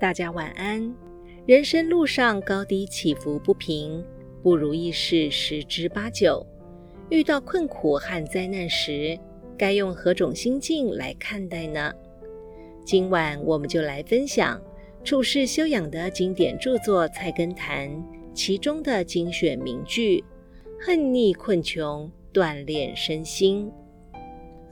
[0.00, 0.96] 大家晚安。
[1.44, 4.02] 人生路上高低起伏不平，
[4.42, 6.44] 不如意事十之八九。
[7.10, 9.18] 遇到困苦和灾难时，
[9.58, 11.92] 该用何种心境来看待呢？
[12.82, 14.58] 今晚我们就来分享
[15.04, 17.90] 处世修养的经典著作《菜根谭》
[18.32, 20.24] 其中的精选名句
[20.80, 23.70] ：“恨逆困穷，锻炼身心。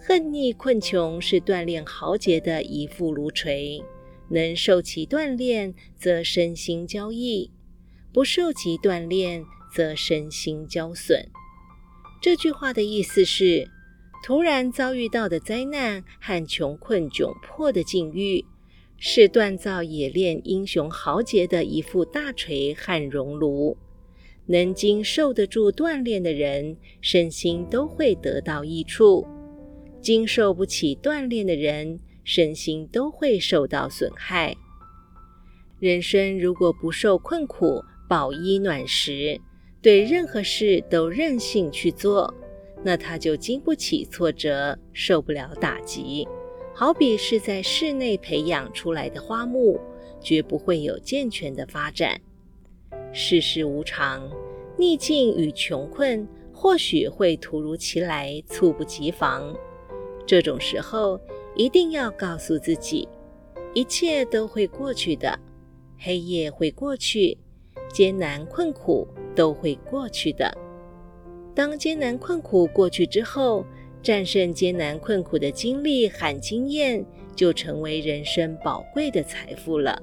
[0.00, 3.84] 恨逆困穷是锻炼豪杰的一副炉锤。”
[4.30, 7.50] 能受其锻炼，则身心交易；
[8.12, 11.28] 不受其锻炼，则身心交损。
[12.20, 13.70] 这句话的意思是：
[14.24, 18.44] 突然遭遇到的灾难和穷困窘迫的境遇，
[18.96, 23.76] 是锻造冶炼英雄豪杰的一副大锤和熔炉。
[24.46, 29.26] 能经受得住锻炼的人，身心都会得到益处；
[30.00, 34.54] 经受不起锻炼的人，身心都会受到损害。
[35.80, 39.40] 人生如果不受困苦、饱衣暖食，
[39.80, 42.34] 对任何事都任性去做，
[42.84, 46.28] 那他就经不起挫折，受不了打击。
[46.74, 49.80] 好比是在室内培养出来的花木，
[50.20, 52.20] 绝不会有健全的发展。
[53.10, 54.30] 世事无常，
[54.76, 59.56] 逆境与穷困或许会突如其来、猝不及防。
[60.28, 61.18] 这种时候，
[61.56, 63.08] 一定要告诉自己，
[63.72, 65.38] 一切都会过去的，
[65.98, 67.38] 黑夜会过去，
[67.90, 70.54] 艰难困苦都会过去的。
[71.54, 73.64] 当艰难困苦过去之后，
[74.02, 77.02] 战胜艰难困苦的经历和经验，
[77.34, 79.98] 就成为人生宝贵的财富了。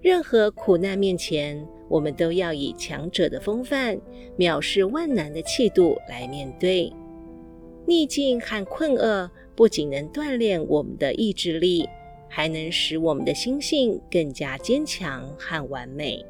[0.00, 4.00] 任何苦难面前，我们都要以强者的风范、
[4.38, 6.92] 藐视万难的气度来面对
[7.90, 9.28] 逆境和困厄。
[9.56, 11.86] 不仅能锻炼我们的意志力，
[12.28, 16.24] 还能使我们的心性更加坚强和完美。